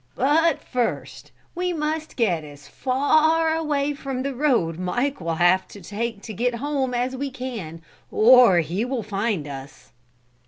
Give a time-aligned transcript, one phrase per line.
[0.15, 5.79] But first we must get as far away from the road Mike will have to
[5.79, 9.91] take to get home as we can, or he will find us."